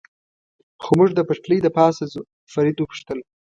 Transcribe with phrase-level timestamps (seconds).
[0.83, 2.21] خو موږ د پټلۍ له پاسه ځو،
[2.53, 3.19] فرید و پوښتل.